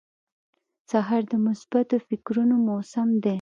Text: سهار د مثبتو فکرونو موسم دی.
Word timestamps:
سهار 0.89 1.23
د 1.31 1.33
مثبتو 1.45 1.95
فکرونو 2.07 2.55
موسم 2.67 3.09
دی. 3.23 3.29